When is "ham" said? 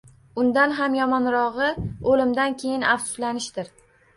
0.77-0.95